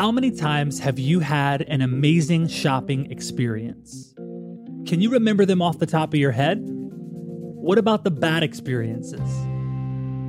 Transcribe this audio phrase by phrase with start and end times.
[0.00, 4.14] How many times have you had an amazing shopping experience?
[4.86, 6.62] Can you remember them off the top of your head?
[6.62, 9.20] What about the bad experiences?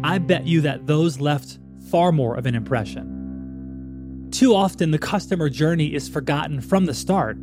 [0.03, 1.57] I bet you that those left
[1.89, 4.27] far more of an impression.
[4.31, 7.37] Too often, the customer journey is forgotten from the start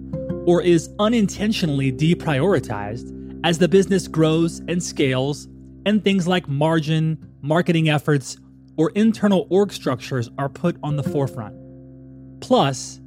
[0.44, 5.48] or is unintentionally deprioritized as the business grows and scales,
[5.86, 8.36] and things like margin, marketing efforts,
[8.76, 11.57] or internal org structures are put on the forefront.
[12.40, 13.00] Plus,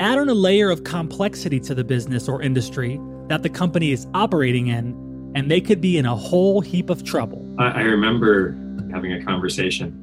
[0.00, 4.06] add on a layer of complexity to the business or industry that the company is
[4.14, 7.44] operating in, and they could be in a whole heap of trouble.
[7.58, 8.52] I remember
[8.92, 9.94] having a conversation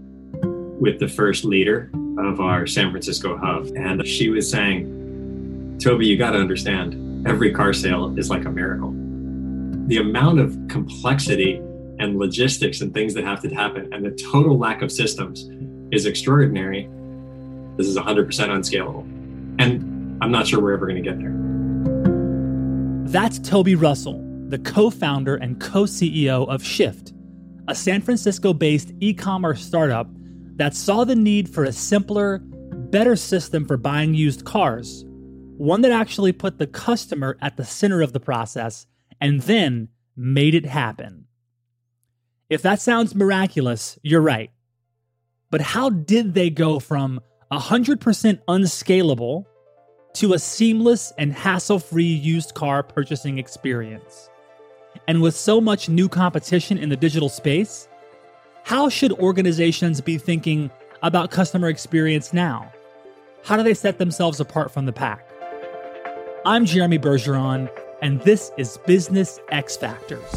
[0.79, 1.89] with the first leader
[2.19, 7.51] of our San Francisco hub, and she was saying, Toby, you got to understand, every
[7.51, 8.91] car sale is like a miracle.
[9.87, 11.61] The amount of complexity
[11.99, 15.49] and logistics and things that have to happen and the total lack of systems
[15.91, 16.89] is extraordinary.
[17.77, 19.01] This is 100% unscalable.
[19.59, 21.33] And I'm not sure we're ever going to get there.
[23.11, 27.13] That's Toby Russell, the co founder and co CEO of Shift,
[27.67, 30.07] a San Francisco based e commerce startup
[30.55, 35.03] that saw the need for a simpler, better system for buying used cars,
[35.57, 38.87] one that actually put the customer at the center of the process
[39.19, 41.25] and then made it happen.
[42.49, 44.51] If that sounds miraculous, you're right.
[45.51, 47.19] But how did they go from
[47.51, 49.47] 100% unscalable
[50.13, 54.29] to a seamless and hassle free used car purchasing experience?
[55.07, 57.87] And with so much new competition in the digital space,
[58.63, 60.71] how should organizations be thinking
[61.03, 62.71] about customer experience now?
[63.43, 65.29] How do they set themselves apart from the pack?
[66.45, 67.69] I'm Jeremy Bergeron,
[68.01, 70.35] and this is Business X Factors.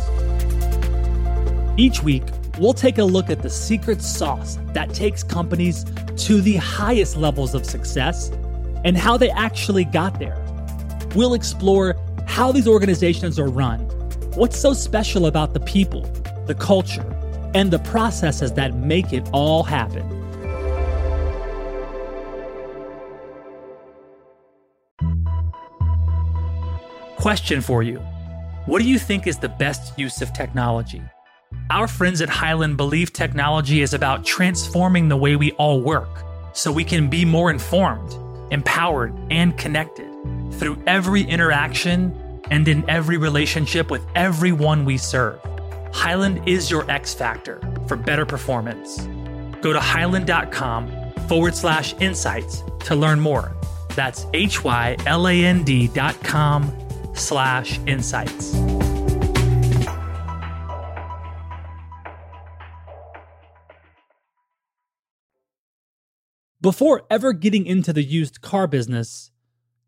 [1.78, 2.24] Each week,
[2.58, 5.84] we'll take a look at the secret sauce that takes companies
[6.16, 8.30] to the highest levels of success
[8.84, 10.36] and how they actually got there.
[11.14, 13.80] We'll explore how these organizations are run,
[14.34, 16.02] what's so special about the people,
[16.46, 17.14] the culture,
[17.54, 20.14] and the processes that make it all happen.
[27.16, 27.98] Question for you
[28.66, 31.02] What do you think is the best use of technology?
[31.70, 36.72] Our friends at Hyland believe technology is about transforming the way we all work so
[36.72, 38.16] we can be more informed,
[38.50, 40.10] empowered, and connected
[40.54, 45.38] through every interaction and in every relationship with everyone we serve.
[45.92, 49.06] Hyland is your X factor for better performance.
[49.60, 50.90] Go to hyland.com
[51.28, 53.54] forward slash insights to learn more.
[53.94, 56.72] That's H Y L A N D dot com
[57.14, 58.54] slash insights.
[66.60, 69.30] Before ever getting into the used car business,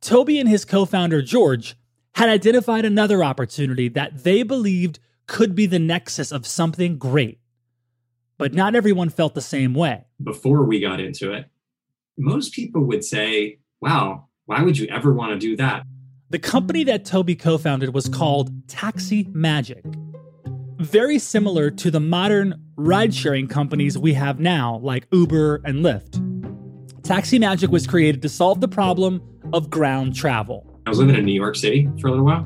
[0.00, 1.74] Toby and his co founder George
[2.14, 7.40] had identified another opportunity that they believed could be the nexus of something great.
[8.38, 10.06] But not everyone felt the same way.
[10.22, 11.46] Before we got into it,
[12.16, 15.82] most people would say, wow, why would you ever want to do that?
[16.30, 19.84] The company that Toby co founded was called Taxi Magic.
[20.78, 26.29] Very similar to the modern ride sharing companies we have now, like Uber and Lyft.
[27.10, 29.20] Taxi Magic was created to solve the problem
[29.52, 30.64] of ground travel.
[30.86, 32.44] I was living in New York City for a little while.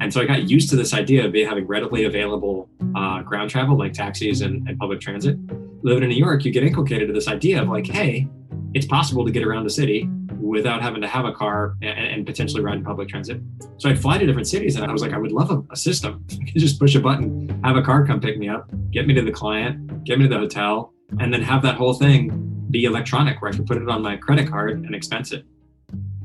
[0.00, 3.76] And so I got used to this idea of having readily available uh, ground travel
[3.76, 5.36] like taxis and, and public transit.
[5.82, 8.26] Living in New York, you get inculcated to this idea of like, hey,
[8.72, 10.08] it's possible to get around the city
[10.40, 13.38] without having to have a car and, and, potentially ride in public transit.
[13.76, 15.76] So I'd fly to different cities and I was like, I would love a, a
[15.76, 16.24] system.
[16.40, 19.12] I could just push a button, have a car come pick me up, get me
[19.12, 22.45] to the client, get me to the hotel, and then have that whole thing
[22.76, 25.46] be electronic where I could put it on my credit card and expense it.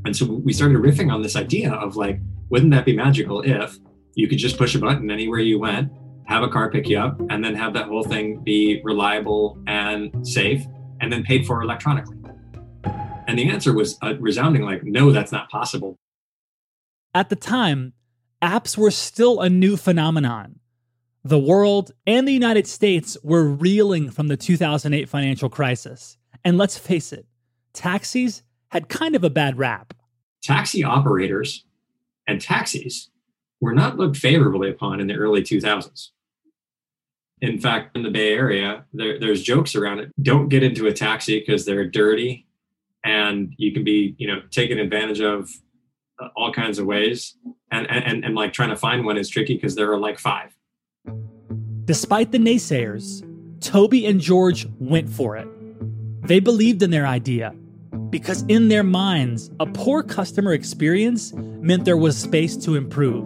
[0.03, 2.19] And so we started riffing on this idea of like,
[2.49, 3.77] wouldn't that be magical if
[4.15, 5.89] you could just push a button anywhere you went,
[6.25, 10.27] have a car pick you up, and then have that whole thing be reliable and
[10.27, 10.65] safe
[10.99, 12.17] and then paid for electronically?
[13.27, 15.95] And the answer was a resounding like, no, that's not possible.
[17.13, 17.93] At the time,
[18.41, 20.59] apps were still a new phenomenon.
[21.23, 26.17] The world and the United States were reeling from the 2008 financial crisis.
[26.43, 27.25] And let's face it,
[27.73, 29.93] taxis had kind of a bad rap.
[30.41, 31.65] Taxi operators
[32.27, 33.09] and taxis
[33.59, 36.09] were not looked favorably upon in the early 2000s.
[37.41, 40.11] In fact, in the Bay Area, there, there's jokes around it.
[40.21, 42.47] Don't get into a taxi because they're dirty
[43.03, 45.49] and you can be, you know, taken advantage of
[46.19, 47.35] uh, all kinds of ways.
[47.71, 50.55] And, and, and like trying to find one is tricky because there are like five.
[51.85, 53.25] Despite the naysayers,
[53.59, 55.47] Toby and George went for it.
[56.23, 57.53] They believed in their idea.
[58.09, 63.25] because in their minds, a poor customer experience meant there was space to improve.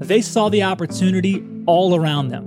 [0.00, 2.44] They saw the opportunity all around them,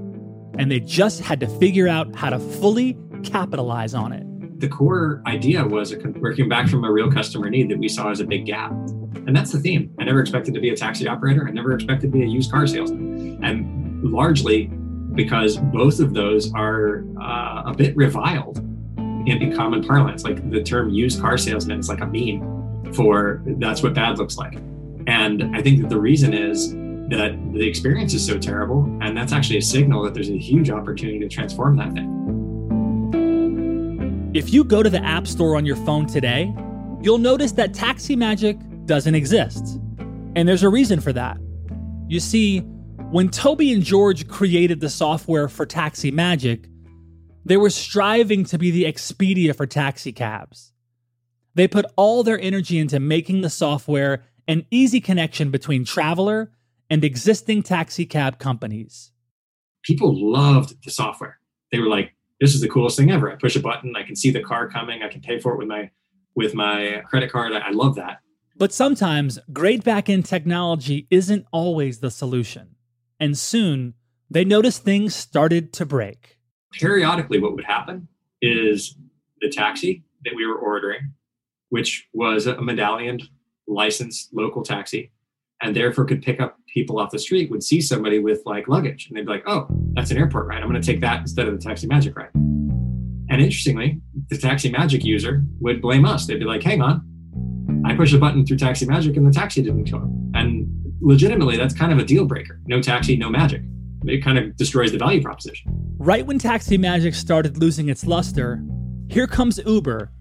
[0.57, 4.25] and they just had to figure out how to fully capitalize on it.
[4.59, 8.19] The core idea was working back from a real customer need that we saw as
[8.19, 8.71] a big gap.
[8.71, 9.93] And that's the theme.
[9.99, 11.47] I never expected to be a taxi operator.
[11.47, 13.43] I never expected to be a used car salesman.
[13.43, 14.65] And largely
[15.15, 18.65] because both of those are uh, a bit reviled
[19.27, 20.23] in, common parlance.
[20.23, 24.37] Like the term used car salesman is like a meme for that's what bad looks
[24.37, 24.57] like.
[25.07, 26.71] And I think that the reason is
[27.09, 28.85] that the experience is so terrible.
[29.01, 32.19] And that's actually a signal that there's a huge opportunity to transform that thing.
[34.33, 36.53] If you go to the App Store on your phone today,
[37.01, 39.79] you'll notice that Taxi Magic doesn't exist.
[40.35, 41.37] And there's a reason for that.
[42.07, 42.59] You see,
[43.11, 46.65] when Toby and George created the software for Taxi Magic,
[47.45, 50.71] they were striving to be the Expedia for taxi cabs.
[51.53, 56.51] They put all their energy into making the software an easy connection between traveler
[56.89, 59.11] and existing taxi cab companies.
[59.83, 61.39] People loved the software.
[61.71, 63.31] They were like, this is the coolest thing ever.
[63.31, 65.57] I push a button, I can see the car coming, I can pay for it
[65.57, 65.91] with my
[66.35, 67.53] with my credit card.
[67.53, 68.19] I, I love that.
[68.55, 72.75] But sometimes great backend technology isn't always the solution.
[73.19, 73.93] And soon
[74.29, 76.39] they noticed things started to break.
[76.73, 78.07] Periodically, what would happen
[78.41, 78.95] is
[79.41, 81.13] the taxi that we were ordering,
[81.69, 83.19] which was a medallion
[83.67, 85.11] licensed local taxi,
[85.61, 89.07] and therefore could pick up people off the street would see somebody with like luggage
[89.07, 90.61] and they'd be like, oh, that's an airport ride.
[90.61, 92.33] I'm going to take that instead of the Taxi Magic ride.
[92.33, 96.25] And interestingly, the Taxi Magic user would blame us.
[96.25, 97.05] They'd be like, hang on,
[97.85, 100.31] I pushed a button through Taxi Magic and the taxi didn't come.
[100.33, 100.67] And
[101.01, 102.59] legitimately, that's kind of a deal breaker.
[102.65, 103.61] No taxi, no magic.
[104.05, 105.90] It kind of destroys the value proposition.
[106.01, 108.63] Right when Taxi Magic started losing its luster,
[109.07, 110.11] here comes Uber,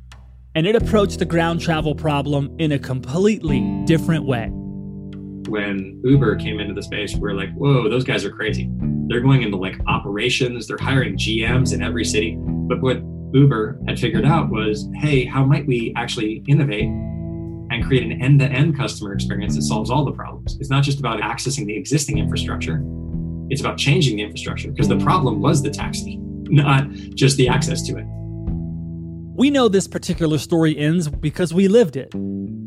[0.55, 4.51] and it approached the ground travel problem in a completely different way
[5.51, 8.71] when Uber came into the space, we are like, whoa, those guys are crazy.
[9.09, 12.37] They're going into like operations, they're hiring GMs in every city.
[12.39, 13.03] But what
[13.33, 18.39] Uber had figured out was, hey, how might we actually innovate and create an end
[18.41, 20.57] to end customer experience that solves all the problems?
[20.61, 22.81] It's not just about accessing the existing infrastructure,
[23.51, 25.05] it's about changing the infrastructure because the mm.
[25.05, 28.07] problem was the taxi, not just the access to it.
[29.35, 32.15] We know this particular story ends because we lived it.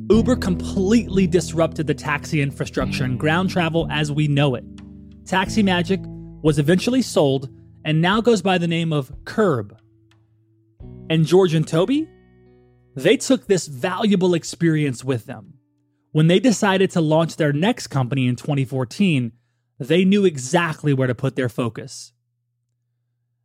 [0.09, 4.65] Uber completely disrupted the taxi infrastructure and ground travel as we know it.
[5.25, 6.01] Taxi Magic
[6.41, 7.49] was eventually sold
[7.85, 9.77] and now goes by the name of Curb.
[11.09, 12.09] And George and Toby?
[12.95, 15.53] They took this valuable experience with them.
[16.11, 19.31] When they decided to launch their next company in 2014,
[19.79, 22.13] they knew exactly where to put their focus.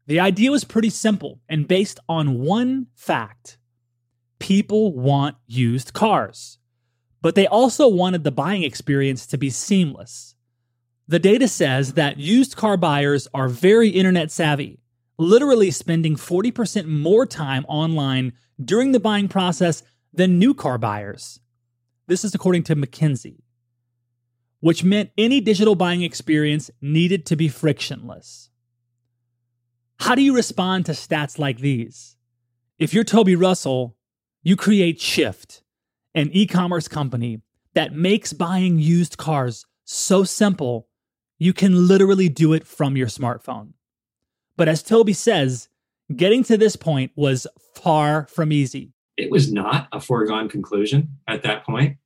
[0.07, 3.59] The idea was pretty simple and based on one fact
[4.39, 6.59] people want used cars.
[7.21, 10.35] But they also wanted the buying experience to be seamless.
[11.09, 14.81] The data says that used car buyers are very internet savvy,
[15.19, 19.83] literally spending 40% more time online during the buying process
[20.13, 21.41] than new car buyers.
[22.07, 23.41] This is according to McKinsey,
[24.61, 28.51] which meant any digital buying experience needed to be frictionless.
[30.01, 32.17] How do you respond to stats like these?
[32.79, 33.97] If you're Toby Russell,
[34.43, 35.63] you create Shift,
[36.15, 37.43] an e commerce company
[37.75, 40.89] that makes buying used cars so simple,
[41.39, 43.73] you can literally do it from your smartphone.
[44.57, 45.69] But as Toby says,
[46.15, 48.93] getting to this point was far from easy.
[49.17, 51.97] It was not a foregone conclusion at that point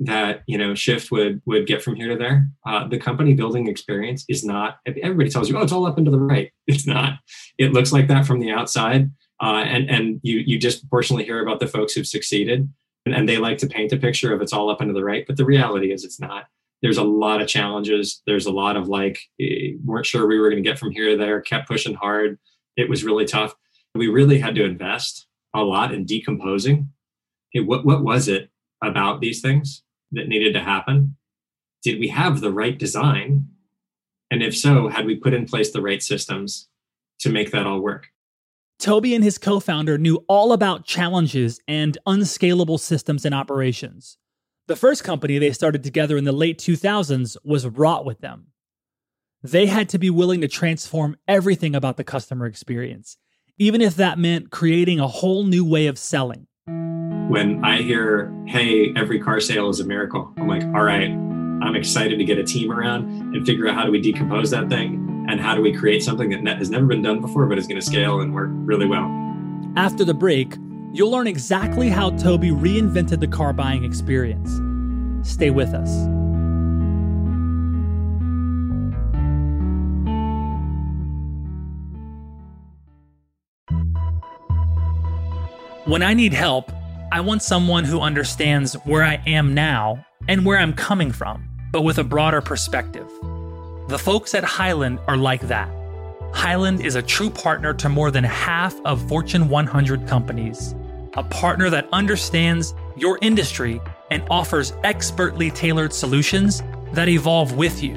[0.00, 3.68] that you know shift would would get from here to there uh, the company building
[3.68, 6.86] experience is not everybody tells you oh it's all up and to the right it's
[6.86, 7.18] not
[7.58, 9.08] it looks like that from the outside
[9.42, 12.68] uh, and and you you disproportionately hear about the folks who've succeeded,
[13.04, 15.04] and, and they like to paint a picture of it's all up and to the
[15.04, 16.46] right, but the reality is it's not.
[16.82, 18.22] There's a lot of challenges.
[18.26, 21.10] There's a lot of like eh, weren't sure we were going to get from here
[21.10, 21.40] to there.
[21.40, 22.38] Kept pushing hard.
[22.76, 23.54] It was really tough.
[23.94, 26.90] We really had to invest a lot in decomposing.
[27.52, 28.50] Hey, what what was it
[28.86, 31.16] about these things that needed to happen?
[31.82, 33.48] Did we have the right design?
[34.30, 36.68] And if so, had we put in place the right systems
[37.20, 38.08] to make that all work?
[38.78, 44.18] Toby and his co founder knew all about challenges and unscalable systems and operations.
[44.66, 48.48] The first company they started together in the late 2000s was wrought with them.
[49.42, 53.18] They had to be willing to transform everything about the customer experience,
[53.58, 56.46] even if that meant creating a whole new way of selling.
[57.34, 61.74] When I hear, hey, every car sale is a miracle, I'm like, all right, I'm
[61.74, 65.26] excited to get a team around and figure out how do we decompose that thing
[65.28, 67.80] and how do we create something that has never been done before but is going
[67.80, 69.10] to scale and work really well.
[69.74, 70.54] After the break,
[70.92, 74.60] you'll learn exactly how Toby reinvented the car buying experience.
[75.28, 75.90] Stay with us.
[85.84, 86.70] When I need help,
[87.14, 91.82] I want someone who understands where I am now and where I'm coming from, but
[91.82, 93.08] with a broader perspective.
[93.86, 95.70] The folks at Hyland are like that.
[96.32, 100.74] Hyland is a true partner to more than half of Fortune 100 companies,
[101.12, 103.80] a partner that understands your industry
[104.10, 107.96] and offers expertly tailored solutions that evolve with you.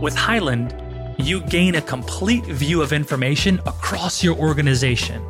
[0.00, 0.74] With Hyland,
[1.18, 5.22] you gain a complete view of information across your organization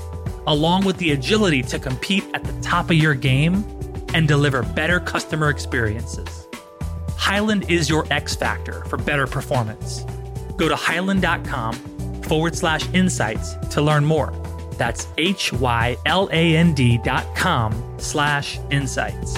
[0.48, 3.64] along with the agility to compete at the top of your game
[4.14, 6.48] and deliver better customer experiences.
[7.16, 10.04] Hyland is your X factor for better performance.
[10.56, 11.74] Go to hyland.com
[12.22, 14.32] forward slash insights to learn more.
[14.72, 19.36] That's H Y L A N D dot com slash insights.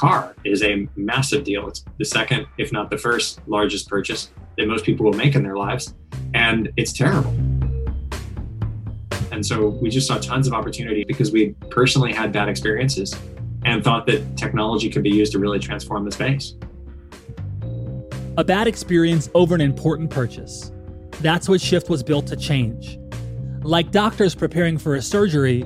[0.00, 1.68] Car is a massive deal.
[1.68, 5.42] It's the second, if not the first, largest purchase that most people will make in
[5.42, 5.94] their lives.
[6.32, 7.30] And it's terrible.
[9.30, 13.14] And so we just saw tons of opportunity because we personally had bad experiences
[13.66, 16.54] and thought that technology could be used to really transform the space.
[18.38, 20.72] A bad experience over an important purchase.
[21.20, 22.98] That's what Shift was built to change.
[23.62, 25.62] Like doctors preparing for a surgery,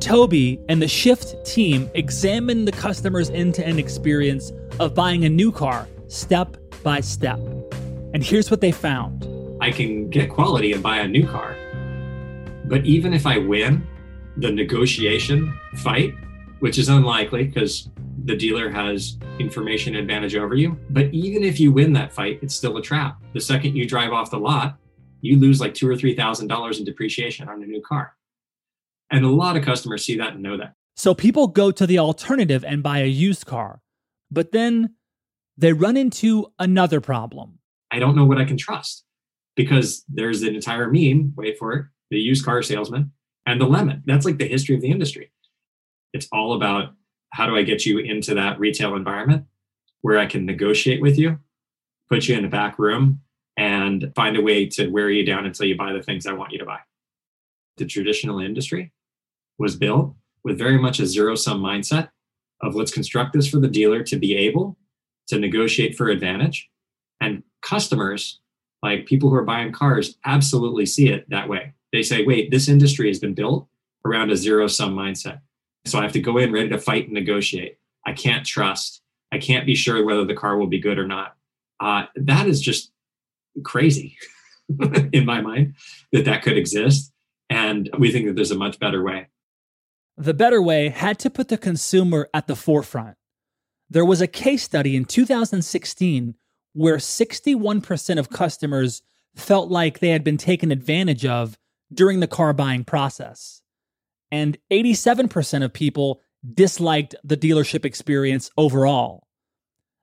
[0.00, 5.28] Toby and the Shift team examined the customer's end to end experience of buying a
[5.28, 7.38] new car step by step.
[8.14, 9.26] And here's what they found
[9.60, 11.54] I can get quality and buy a new car.
[12.64, 13.86] But even if I win
[14.38, 16.14] the negotiation fight,
[16.60, 17.88] which is unlikely because
[18.24, 22.54] the dealer has information advantage over you, but even if you win that fight, it's
[22.54, 23.20] still a trap.
[23.34, 24.78] The second you drive off the lot,
[25.20, 28.14] you lose like two or three thousand dollars in depreciation on a new car.
[29.10, 30.74] And a lot of customers see that and know that.
[30.96, 33.80] So people go to the alternative and buy a used car,
[34.30, 34.94] but then
[35.56, 37.58] they run into another problem.
[37.90, 39.04] I don't know what I can trust
[39.56, 43.12] because there's an entire meme, wait for it, the used car salesman
[43.46, 44.02] and the lemon.
[44.06, 45.32] That's like the history of the industry.
[46.12, 46.94] It's all about
[47.30, 49.44] how do I get you into that retail environment
[50.02, 51.38] where I can negotiate with you,
[52.08, 53.20] put you in a back room,
[53.56, 56.52] and find a way to wear you down until you buy the things I want
[56.52, 56.78] you to buy.
[57.76, 58.92] The traditional industry
[59.60, 62.08] was built with very much a zero sum mindset
[62.62, 64.76] of let's construct this for the dealer to be able
[65.28, 66.68] to negotiate for advantage.
[67.20, 68.40] And customers,
[68.82, 71.74] like people who are buying cars, absolutely see it that way.
[71.92, 73.68] They say, wait, this industry has been built
[74.06, 75.40] around a zero sum mindset.
[75.84, 77.78] So I have to go in ready to fight and negotiate.
[78.06, 79.02] I can't trust.
[79.30, 81.36] I can't be sure whether the car will be good or not.
[81.80, 82.92] Uh, that is just
[83.62, 84.16] crazy
[85.12, 85.74] in my mind
[86.12, 87.12] that that could exist.
[87.50, 89.26] And we think that there's a much better way.
[90.20, 93.16] The better way had to put the consumer at the forefront.
[93.88, 96.34] There was a case study in 2016
[96.74, 99.00] where 61% of customers
[99.34, 101.58] felt like they had been taken advantage of
[101.90, 103.62] during the car buying process.
[104.30, 106.20] And 87% of people
[106.52, 109.26] disliked the dealership experience overall.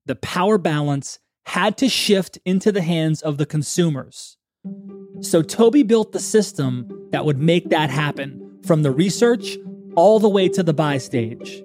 [0.08, 4.38] The power balance had to shift into the hands of the consumers.
[5.22, 9.58] So Toby built the system that would make that happen from the research
[9.98, 11.64] all the way to the buy stage.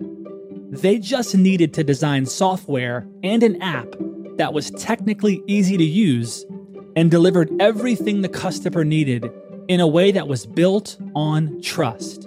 [0.70, 3.94] They just needed to design software and an app
[4.38, 6.46] that was technically easy to use
[6.96, 9.30] and delivered everything the customer needed
[9.68, 12.26] in a way that was built on trust.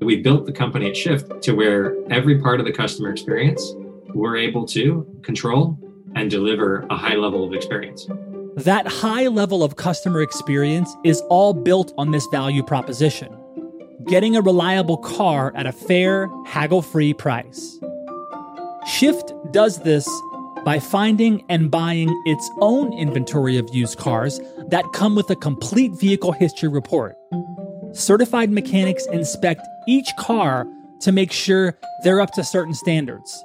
[0.00, 3.74] We built the company at Shift to where every part of the customer experience
[4.14, 5.78] we're able to control
[6.16, 8.06] and deliver a high level of experience.
[8.56, 13.39] That high level of customer experience is all built on this value proposition
[14.06, 17.78] getting a reliable car at a fair, haggle free price.
[18.86, 20.08] Shift does this
[20.64, 25.92] by finding and buying its own inventory of used cars that come with a complete
[25.92, 27.14] vehicle history report.
[27.92, 30.66] Certified mechanics inspect each car
[31.00, 33.44] to make sure they're up to certain standards,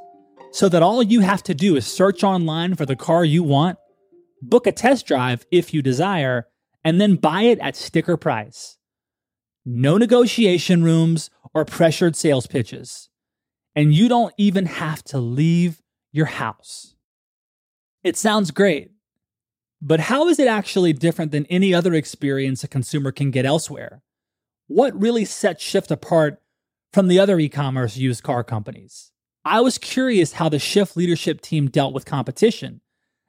[0.52, 3.78] so that all you have to do is search online for the car you want,
[4.42, 6.48] book a test drive if you desire,
[6.84, 8.78] and then buy it at sticker price
[9.66, 13.10] no negotiation rooms or pressured sales pitches.
[13.76, 15.82] And you don't even have to leave
[16.12, 16.96] your house.
[18.04, 18.92] It sounds great,
[19.82, 24.02] but how is it actually different than any other experience a consumer can get elsewhere?
[24.68, 26.42] What really sets Shift apart
[26.94, 29.12] from the other e commerce used car companies?
[29.44, 32.82] I was curious how the Shift leadership team dealt with competition,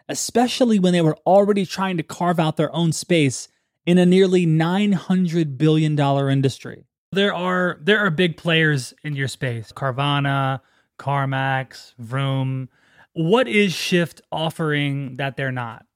[0.08, 3.48] especially when they were already trying to carve out their own space
[3.86, 6.84] in a nearly $900 billion industry.
[7.12, 9.72] There are there are big players in your space.
[9.72, 10.60] Carvana,
[10.98, 12.68] CarMax, Vroom.
[13.12, 15.86] What is Shift offering that they're not?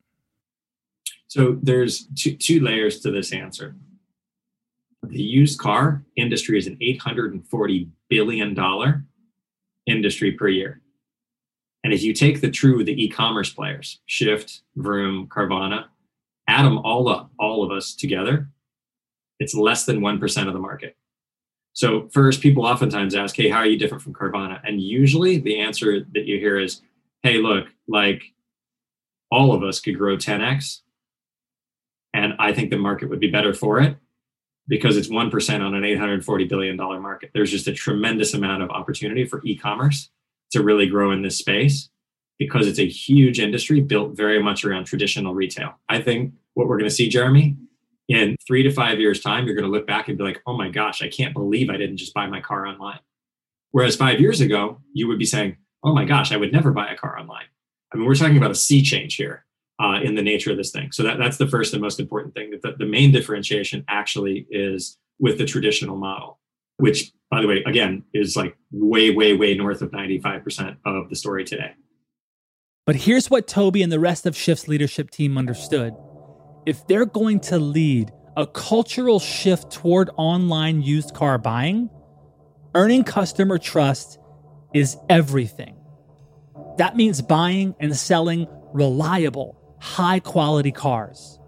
[1.27, 3.77] So there's two, two layers to this answer.
[5.03, 9.07] The used car industry is an $840 billion
[9.87, 10.81] industry per year.
[11.83, 15.87] And if you take the true, the e-commerce players, Shift, Vroom, Carvana,
[16.51, 18.49] add them all up, all of us together,
[19.39, 20.97] it's less than 1% of the market.
[21.73, 24.61] So first, people oftentimes ask, hey, how are you different from Carvana?
[24.65, 26.83] And usually the answer that you hear is,
[27.23, 28.23] hey, look, like
[29.31, 30.81] all of us could grow 10x.
[32.13, 33.97] And I think the market would be better for it
[34.67, 37.31] because it's 1% on an $840 billion market.
[37.33, 40.11] There's just a tremendous amount of opportunity for e commerce
[40.51, 41.89] to really grow in this space
[42.39, 45.79] because it's a huge industry built very much around traditional retail.
[45.89, 47.57] I think what we're going to see, Jeremy,
[48.09, 50.57] in three to five years' time, you're going to look back and be like, oh
[50.57, 52.99] my gosh, I can't believe I didn't just buy my car online.
[53.71, 56.91] Whereas five years ago, you would be saying, oh my gosh, I would never buy
[56.91, 57.45] a car online.
[57.93, 59.45] I mean, we're talking about a sea change here
[59.81, 60.91] uh, in the nature of this thing.
[60.93, 62.51] So that, that's the first and most important thing.
[62.51, 66.41] That the, the main differentiation actually is with the traditional model,
[66.79, 71.17] which, by the way, again, is like way, way, way north of 95% of the
[71.17, 71.75] story today.
[72.87, 75.95] But here's what Toby and the rest of Shift's leadership team understood
[76.67, 81.91] if they're going to lead a cultural shift toward online used car buying,
[82.75, 84.19] earning customer trust
[84.73, 85.77] is everything.
[86.79, 91.39] That means buying and selling reliable, high quality cars.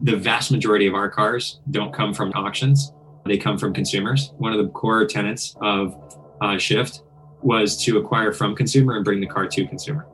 [0.00, 2.92] The vast majority of our cars don't come from auctions,
[3.24, 4.32] they come from consumers.
[4.38, 7.02] One of the core tenets of uh, Shift
[7.42, 10.06] was to acquire from consumer and bring the car to consumer.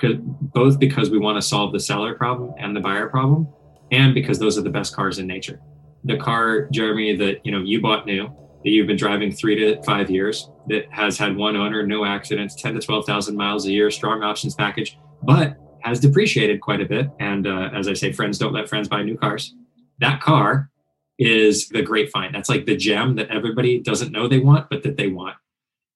[0.00, 3.48] Both because we want to solve the seller problem and the buyer problem,
[3.90, 5.60] and because those are the best cars in nature.
[6.04, 8.24] The car, Jeremy, that you know you bought new,
[8.64, 12.54] that you've been driving three to five years, that has had one owner, no accidents,
[12.54, 16.86] ten to twelve thousand miles a year, strong options package, but has depreciated quite a
[16.86, 17.08] bit.
[17.20, 19.54] And uh, as I say, friends don't let friends buy new cars.
[20.00, 20.70] That car
[21.18, 22.34] is the great find.
[22.34, 25.36] That's like the gem that everybody doesn't know they want, but that they want.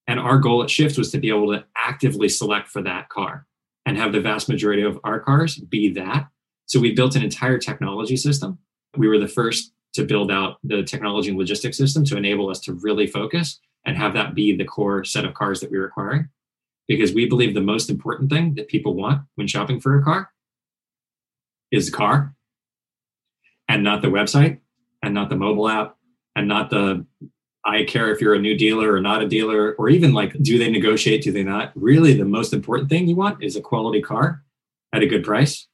[0.06, 3.46] And our goal at Shift was to be able to actively select for that car
[3.84, 6.28] and have the vast majority of our cars be that
[6.70, 8.56] so we built an entire technology system.
[8.96, 12.60] We were the first to build out the technology and logistics system to enable us
[12.60, 15.86] to really focus and have that be the core set of cars that we were
[15.86, 16.28] acquiring.
[16.86, 20.30] Because we believe the most important thing that people want when shopping for a car
[21.72, 22.36] is the car
[23.68, 24.60] and not the website
[25.02, 25.96] and not the mobile app
[26.36, 27.04] and not the
[27.64, 30.56] I care if you're a new dealer or not a dealer, or even like, do
[30.56, 31.22] they negotiate?
[31.22, 31.72] Do they not?
[31.74, 34.44] Really, the most important thing you want is a quality car
[34.94, 35.66] at a good price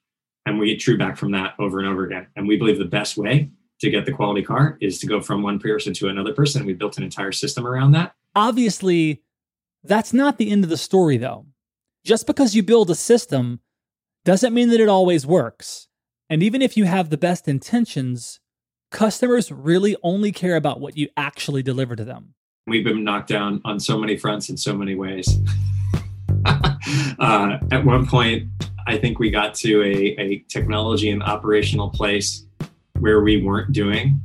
[0.47, 2.29] and we get true back from that over and over again.
[2.37, 5.43] And we believe the best way to get the quality car is to go from
[5.43, 6.65] one person to another person.
[6.65, 8.15] We built an entire system around that.
[8.35, 9.23] Obviously,
[9.83, 11.47] that's not the end of the story, though.
[12.05, 13.61] Just because you build a system
[14.25, 15.89] doesn't mean that it always works.
[16.31, 18.41] And even if you have the best intentions,
[18.91, 22.35] customers really only care about what you actually deliver to them.
[22.67, 25.39] We've been knocked down on so many fronts in so many ways.
[27.18, 28.49] uh, at one point,
[28.87, 32.44] I think we got to a, a technology and operational place
[33.01, 34.20] where we weren't doing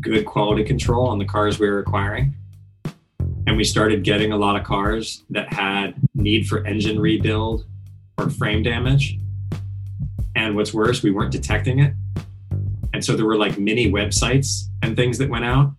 [0.00, 2.36] good quality control on the cars we were acquiring.
[3.46, 7.66] And we started getting a lot of cars that had need for engine rebuild
[8.18, 9.18] or frame damage.
[10.36, 11.94] And what's worse, we weren't detecting it.
[12.92, 15.72] And so there were like mini websites and things that went out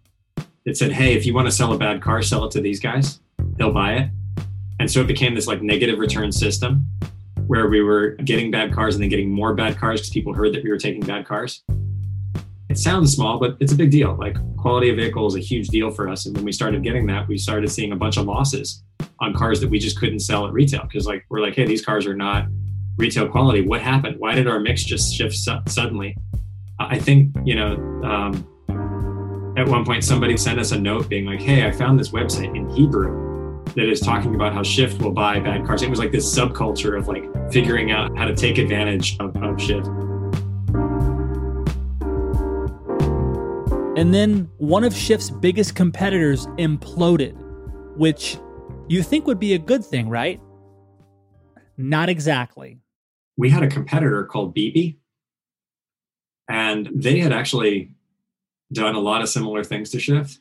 [0.66, 2.80] that said, hey, if you want to sell a bad car, sell it to these
[2.80, 3.20] guys.
[3.58, 4.10] They'll buy it.
[4.80, 6.90] And so it became this like negative return system
[7.48, 10.54] where we were getting bad cars and then getting more bad cars because people heard
[10.54, 11.64] that we were taking bad cars.
[12.70, 14.16] It sounds small, but it's a big deal.
[14.16, 16.26] Like quality of vehicle is a huge deal for us.
[16.26, 18.84] And when we started getting that, we started seeing a bunch of losses
[19.20, 21.86] on cars that we just couldn't sell at retail because like we're like, hey, these
[21.86, 22.48] cars are not
[22.98, 23.62] retail quality.
[23.62, 24.20] What happened?
[24.20, 26.18] Why did our mix just shift su- suddenly?
[26.80, 27.76] I think you know.
[28.04, 28.52] Um,
[29.58, 32.54] at one point, somebody sent us a note being like, "Hey, I found this website
[32.54, 33.25] in Hebrew
[33.76, 35.82] that is talking about how Shift will buy bad cars.
[35.82, 39.62] It was like this subculture of like figuring out how to take advantage of, of
[39.62, 39.88] Shift.
[43.98, 47.36] And then one of Shift's biggest competitors imploded,
[47.98, 48.38] which
[48.88, 50.40] you think would be a good thing, right?
[51.78, 52.80] Not exactly.
[53.38, 54.98] We had a competitor called Beepi,
[56.50, 57.92] and they had actually
[58.72, 60.40] done a lot of similar things to Shift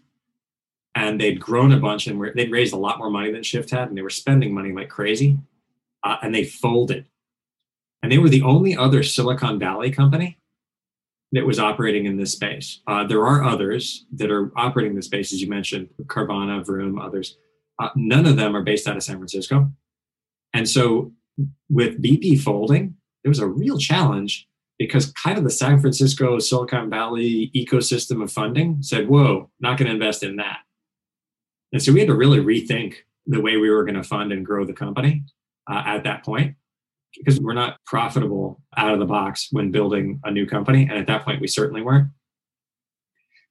[0.94, 3.88] and they'd grown a bunch and they'd raised a lot more money than Shift had,
[3.88, 5.38] and they were spending money like crazy,
[6.02, 7.06] uh, and they folded.
[8.02, 10.38] And they were the only other Silicon Valley company
[11.32, 12.80] that was operating in this space.
[12.86, 16.98] Uh, there are others that are operating in this space, as you mentioned, Carvana, Vroom,
[16.98, 17.36] others.
[17.82, 19.72] Uh, none of them are based out of San Francisco.
[20.52, 21.12] And so
[21.68, 24.46] with Beepi folding, it was a real challenge
[24.78, 29.88] because kind of the San Francisco, Silicon Valley ecosystem of funding said, whoa, not going
[29.88, 30.58] to invest in that.
[31.74, 32.94] And so we had to really rethink
[33.26, 35.24] the way we were going to fund and grow the company
[35.68, 36.54] uh, at that point
[37.16, 40.82] because we're not profitable out of the box when building a new company.
[40.82, 42.10] And at that point, we certainly weren't.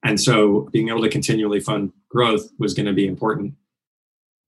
[0.05, 3.55] And so being able to continually fund growth was going to be important.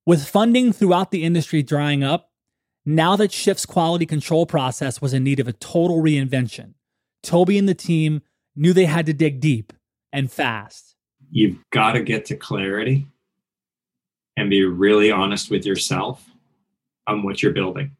[0.06, 2.32] With funding throughout the industry drying up,
[2.86, 6.76] now that Shift's quality control process was in need of a total reinvention,
[7.24, 8.22] Toby and the team
[8.56, 9.74] knew they had to dig deep
[10.14, 10.96] and fast.
[11.30, 13.08] You've got to get to clarity
[14.38, 16.26] and be really honest with yourself
[17.08, 17.96] on what you're building.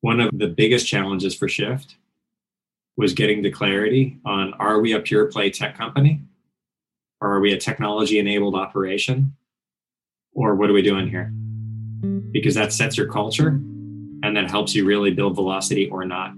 [0.00, 1.96] One of the biggest challenges for Shift
[2.96, 6.22] was getting the clarity on are we a pure play tech company?
[7.20, 9.34] Or are we a technology enabled operation?
[10.32, 11.32] Or what are we doing here?
[12.30, 13.48] Because that sets your culture
[14.22, 16.32] and that helps you really build velocity or not.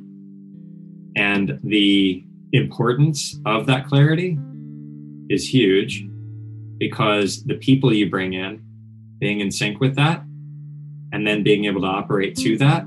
[1.17, 4.39] And the importance of that clarity
[5.29, 6.07] is huge
[6.79, 8.63] because the people you bring in,
[9.19, 10.23] being in sync with that,
[11.13, 12.85] and then being able to operate to that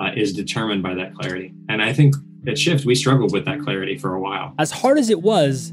[0.00, 1.52] uh, is determined by that clarity.
[1.68, 2.14] And I think
[2.46, 4.54] at Shift, we struggled with that clarity for a while.
[4.58, 5.72] As hard as it was,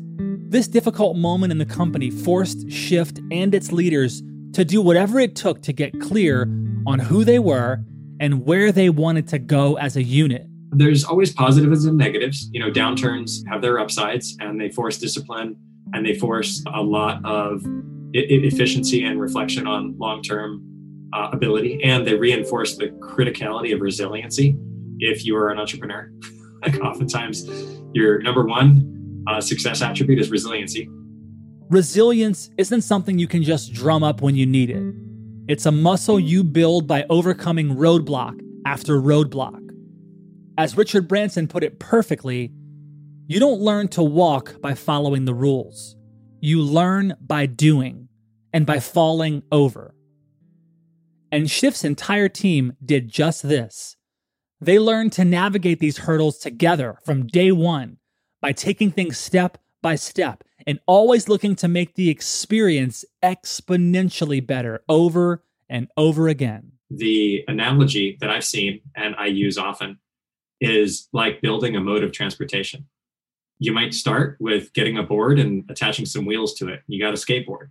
[0.50, 4.22] this difficult moment in the company forced Shift and its leaders
[4.54, 6.44] to do whatever it took to get clear
[6.86, 7.80] on who they were
[8.20, 10.48] and where they wanted to go as a unit.
[10.72, 12.50] There's always positives and negatives.
[12.52, 15.56] You know, downturns have their upsides and they force discipline
[15.94, 17.62] and they force a lot of
[18.14, 20.64] efficiency and reflection on long term
[21.14, 21.84] uh, ability.
[21.84, 24.58] And they reinforce the criticality of resiliency
[25.00, 26.12] if you are an entrepreneur.
[26.62, 27.48] like oftentimes,
[27.94, 30.90] your number one uh, success attribute is resiliency.
[31.70, 34.84] Resilience isn't something you can just drum up when you need it.
[35.48, 39.64] It's a muscle you build by overcoming roadblock after roadblock.
[40.58, 42.52] As Richard Branson put it perfectly,
[43.28, 45.98] you don't learn to walk by following the rules.
[46.40, 48.08] You learn by doing
[48.54, 49.94] and by falling over.
[51.30, 53.98] And Shift's entire team did just this.
[54.62, 57.98] They learned to navigate these hurdles together from day one
[58.42, 64.84] by taking things step by step and always looking to make the experience exponentially better
[64.88, 66.72] over and over again.
[66.90, 70.00] The analogy that I've seen and I use often
[70.62, 72.86] is like building a mode of transportation.
[73.60, 76.84] You might start with getting a board and attaching some wheels to it.
[76.88, 77.70] You got a skateboard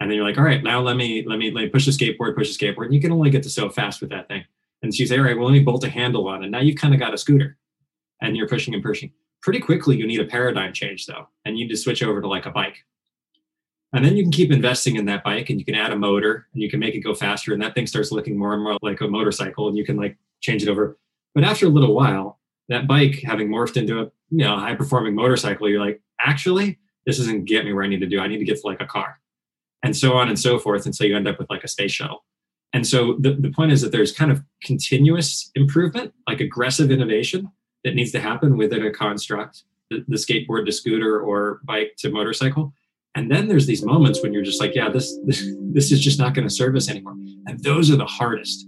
[0.00, 1.92] and then you're like, all right, now let me let me let me push the
[1.92, 2.86] skateboard, push the skateboard.
[2.86, 4.44] And you can only get to so fast with that thing.
[4.82, 6.76] And you say, all right, well, let me bolt a handle on, and now you've
[6.76, 7.56] kind of got a scooter,
[8.20, 9.10] and you're pushing and pushing.
[9.42, 12.28] Pretty quickly, you need a paradigm change though, and you need to switch over to
[12.28, 12.84] like a bike.
[13.92, 16.46] And then you can keep investing in that bike, and you can add a motor,
[16.52, 18.76] and you can make it go faster, and that thing starts looking more and more
[18.82, 20.98] like a motorcycle, and you can like change it over.
[21.34, 25.14] But after a little while, that bike having morphed into a you know high performing
[25.14, 28.20] motorcycle, you're like, actually, this doesn't get me where I need to do.
[28.20, 29.20] I need to get to like a car
[29.82, 32.24] and so on and so forth until you end up with like a space shuttle.
[32.72, 37.50] And so the, the point is that there's kind of continuous improvement, like aggressive innovation
[37.84, 42.10] that needs to happen within a construct, the, the skateboard to scooter or bike to
[42.10, 42.74] motorcycle.
[43.14, 46.18] And then there's these moments when you're just like, yeah, this this, this is just
[46.18, 47.14] not going to serve us anymore.
[47.46, 48.66] And those are the hardest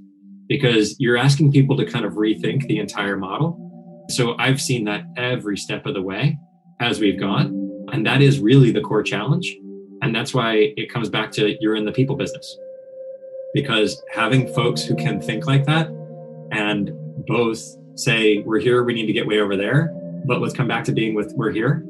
[0.49, 3.58] because you're asking people to kind of rethink the entire model.
[4.11, 6.39] So I've seen that every step of the way
[6.81, 7.87] as we've gone.
[7.93, 9.57] And that is really the core challenge
[10.03, 12.57] and that's why it comes back to you're in the people business.
[13.55, 15.89] Because having folks who can think like that
[16.53, 16.93] and
[17.27, 17.63] both
[17.97, 19.93] say, we're here, we need to get way over there,
[20.27, 21.85] but let's come back to being with we're here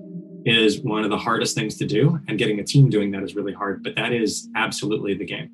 [0.45, 2.19] is one of the hardest things to do.
[2.29, 5.51] And getting a team doing that is really hard, but that is absolutely the game.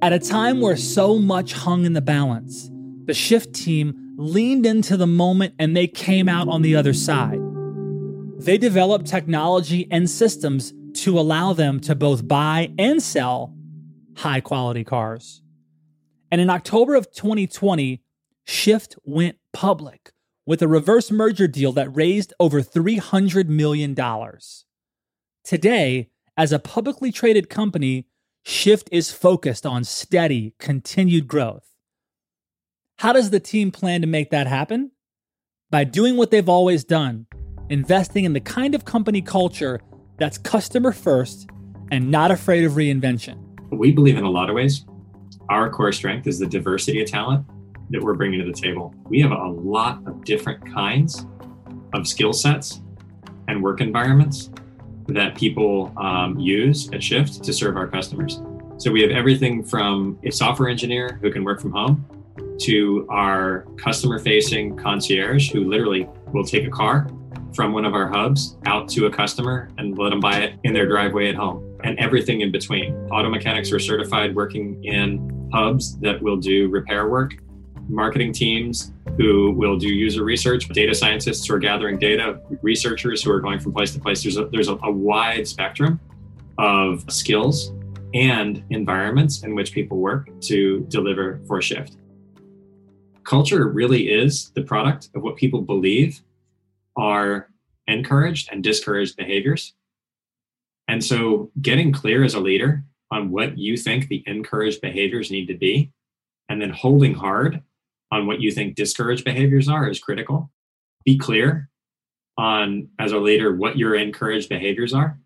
[0.00, 2.70] At a time where so much hung in the balance,
[3.04, 7.40] the shift team leaned into the moment and they came out on the other side.
[8.38, 13.54] They developed technology and systems to allow them to both buy and sell
[14.16, 15.40] high quality cars.
[16.32, 18.02] And in October of 2020,
[18.44, 20.10] Shift went public
[20.44, 23.96] with a reverse merger deal that raised over $300 million.
[25.44, 28.06] Today, as a publicly traded company,
[28.44, 31.68] Shift is focused on steady, continued growth.
[32.98, 34.90] How does the team plan to make that happen?
[35.70, 37.28] By doing what they've always done,
[37.68, 39.80] investing in the kind of company culture
[40.16, 41.48] that's customer first
[41.92, 43.38] and not afraid of reinvention.
[43.70, 44.84] We believe in a lot of ways.
[45.48, 47.46] Our core strength is the diversity of talent
[47.90, 48.92] that we're bringing to the table.
[49.04, 51.24] We have a lot of different kinds
[51.94, 52.80] of skill sets
[53.46, 54.50] and work environments
[55.06, 58.42] that people um, use at Shift to serve our customers.
[58.78, 62.04] So we have everything from a software engineer who can work from home
[62.60, 67.08] to our customer facing concierge who literally will take a car
[67.54, 70.72] from one of our hubs out to a customer and let them buy it in
[70.72, 72.94] their driveway at home and everything in between.
[73.10, 77.36] Auto mechanics are certified working in hubs that will do repair work,
[77.88, 83.30] marketing teams who will do user research, data scientists who are gathering data, researchers who
[83.30, 84.22] are going from place to place.
[84.22, 86.00] There's a, there's a, a wide spectrum
[86.58, 87.72] of skills
[88.14, 91.97] and environments in which people work to deliver for Shift.
[93.28, 96.22] Culture really is the product of what people believe
[96.96, 97.50] are
[97.86, 99.74] encouraged and discouraged behaviors.
[100.88, 105.44] And so getting clear as a leader on what you think the encouraged behaviors need
[105.48, 105.92] to be,
[106.48, 107.62] and then holding hard
[108.10, 110.50] on what you think discouraged behaviors are is critical.
[111.04, 111.68] Be clear
[112.38, 115.20] on, as a leader, what your encouraged behaviors are,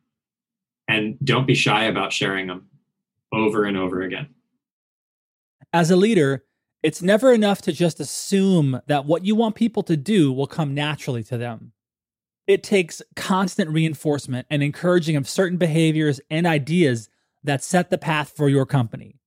[0.88, 2.66] and don't be shy about sharing them
[3.32, 4.26] over and over again.
[5.72, 6.44] As a leader,
[6.82, 10.74] it's never enough to just assume that what you want people to do will come
[10.74, 11.72] naturally to them.
[12.46, 17.08] It takes constant reinforcement and encouraging of certain behaviors and ideas
[17.44, 19.20] that set the path for your company.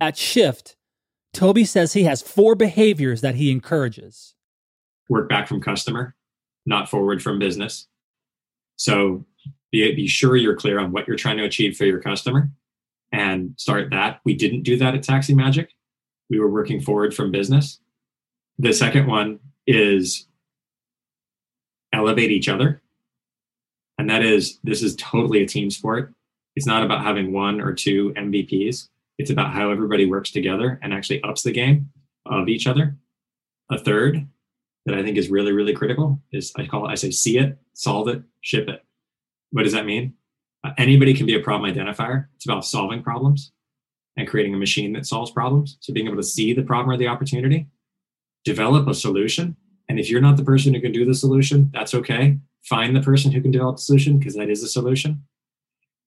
[0.00, 0.76] At Shift,
[1.34, 4.34] Toby says he has four behaviors that he encourages
[5.10, 6.14] work back from customer,
[6.64, 7.86] not forward from business.
[8.76, 9.26] So
[9.70, 12.50] be, be sure you're clear on what you're trying to achieve for your customer
[13.12, 14.20] and start that.
[14.24, 15.70] We didn't do that at Taxi Magic
[16.34, 17.78] we were working forward from business.
[18.58, 20.26] The second one is
[21.92, 22.82] elevate each other.
[23.98, 26.12] And that is, this is totally a team sport.
[26.56, 28.88] It's not about having one or two MVPs.
[29.18, 31.90] It's about how everybody works together and actually ups the game
[32.26, 32.96] of each other.
[33.70, 34.26] A third
[34.86, 37.56] that I think is really, really critical is I call it, I say, see it,
[37.74, 38.84] solve it, ship it.
[39.52, 40.14] What does that mean?
[40.64, 42.26] Uh, anybody can be a problem identifier.
[42.34, 43.52] It's about solving problems
[44.16, 45.76] and creating a machine that solves problems.
[45.80, 47.66] So being able to see the problem or the opportunity,
[48.44, 49.56] develop a solution.
[49.88, 52.38] And if you're not the person who can do the solution, that's okay.
[52.62, 55.24] Find the person who can develop the solution because that is a solution.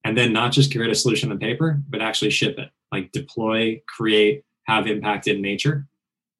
[0.03, 3.81] And then not just create a solution on paper, but actually ship it, like deploy,
[3.87, 5.87] create, have impact in nature.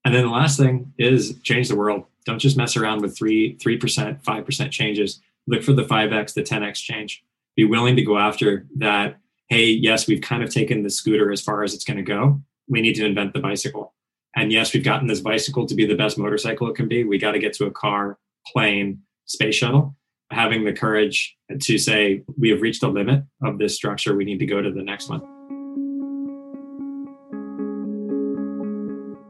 [0.06, 2.06] And then the last thing is change the world.
[2.25, 5.21] Don't just mess around with three, 3%, 5% changes.
[5.47, 7.23] Look for the 5x, the 10x change.
[7.56, 9.17] Be willing to go after that
[9.49, 12.41] hey, yes, we've kind of taken the scooter as far as it's going to go.
[12.67, 13.93] We need to invent the bicycle.
[14.36, 17.03] And yes, we've gotten this bicycle to be the best motorcycle it can be.
[17.03, 19.95] We got to get to a car, plane, space shuttle.
[20.31, 24.15] Having the courage to say, we have reached the limit of this structure.
[24.15, 25.21] We need to go to the next one.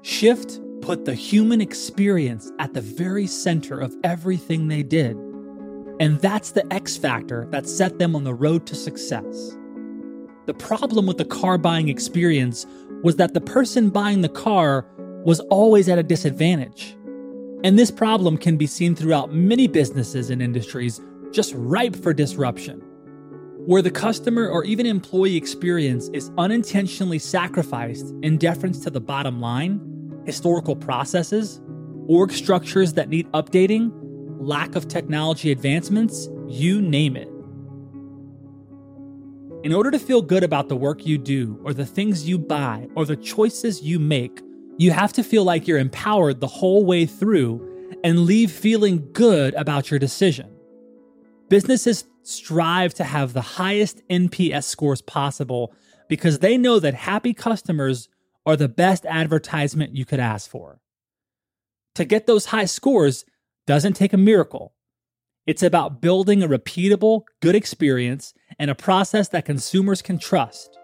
[0.01, 5.15] Shift put the human experience at the very center of everything they did.
[5.99, 9.55] And that's the X factor that set them on the road to success.
[10.47, 12.65] The problem with the car buying experience
[13.03, 14.85] was that the person buying the car
[15.25, 16.95] was always at a disadvantage.
[17.65, 22.79] And this problem can be seen throughout many businesses and industries just ripe for disruption.
[23.65, 29.41] Where the customer or even employee experience is unintentionally sacrificed in deference to the bottom
[29.41, 29.81] line,
[30.25, 31.59] historical processes,
[32.07, 33.91] org structures that need updating,
[34.39, 37.29] lack of technology advancements, you name it.
[39.67, 42.87] In order to feel good about the work you do, or the things you buy,
[42.95, 44.39] or the choices you make,
[44.77, 49.53] you have to feel like you're empowered the whole way through and leave feeling good
[49.55, 50.49] about your decision.
[51.49, 55.73] Businesses strive to have the highest NPS scores possible
[56.07, 58.07] because they know that happy customers
[58.45, 60.79] are the best advertisement you could ask for.
[61.95, 63.25] To get those high scores
[63.65, 64.75] doesn't take a miracle.
[65.45, 70.77] It's about building a repeatable, good experience and a process that consumers can trust.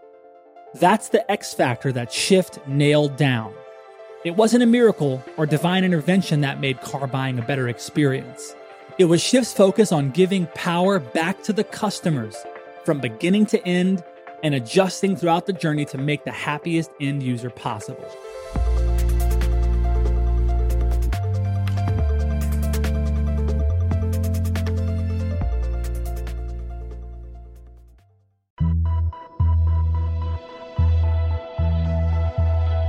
[0.75, 3.53] That's the X factor that Shift nailed down.
[4.25, 8.55] It wasn't a miracle or divine intervention that made car buying a better experience.
[8.97, 12.35] It was Shift's focus on giving power back to the customers
[12.85, 14.03] from beginning to end
[14.43, 18.09] and adjusting throughout the journey to make the happiest end user possible.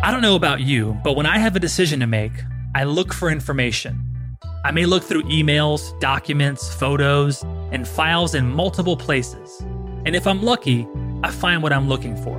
[0.05, 2.33] I don't know about you, but when I have a decision to make,
[2.75, 4.37] I look for information.
[4.63, 9.63] I may look through emails, documents, photos, and files in multiple places.
[10.05, 10.87] And if I'm lucky,
[11.23, 12.39] I find what I'm looking for.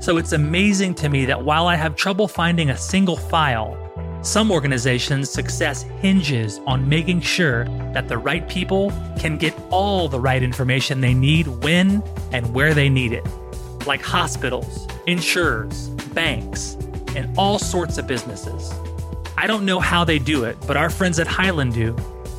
[0.00, 3.78] So it's amazing to me that while I have trouble finding a single file,
[4.22, 10.18] some organizations' success hinges on making sure that the right people can get all the
[10.18, 13.24] right information they need when and where they need it,
[13.86, 16.76] like hospitals, insurers, banks,
[17.16, 18.72] and all sorts of businesses.
[19.36, 21.96] I don't know how they do it, but our friends at Hyland do.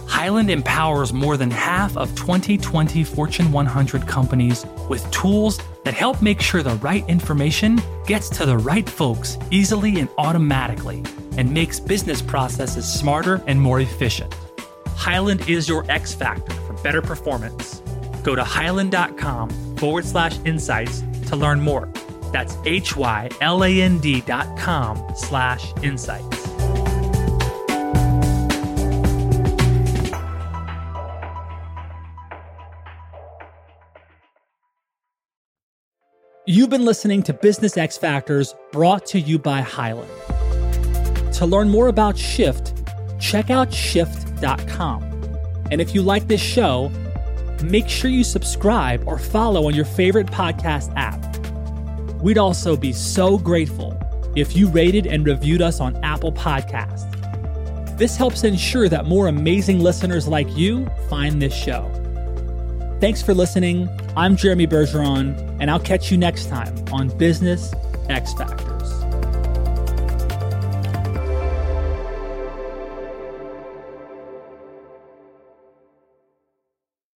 [0.08, 6.42] Hyland empowers more than half of 2020 Fortune 100 companies with tools that help make
[6.42, 11.04] sure the right information gets to the right folks easily and automatically
[11.38, 14.34] and makes business processes smarter and more efficient.
[14.96, 17.82] Hyland is your X factor for better performance.
[18.24, 21.90] Go to hyland.com forward slash insights to learn more.
[22.32, 26.48] That's H Y L A N D dot com slash insights.
[36.50, 40.10] You've been listening to Business X Factors brought to you by Hyland.
[41.34, 42.74] To learn more about Shift,
[43.20, 45.04] check out shift.com.
[45.72, 46.90] And if you like this show,
[47.62, 51.27] make sure you subscribe or follow on your favorite podcast app.
[52.22, 53.98] We'd also be so grateful
[54.36, 57.06] if you rated and reviewed us on Apple Podcasts.
[57.98, 61.92] This helps ensure that more amazing listeners like you find this show.
[63.00, 63.90] Thanks for listening.
[64.16, 67.74] I'm Jeremy Bergeron, and I'll catch you next time on Business
[68.10, 68.67] X Factor.